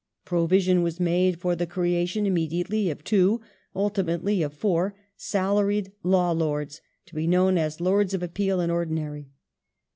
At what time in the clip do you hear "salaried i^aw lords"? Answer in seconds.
5.15-6.81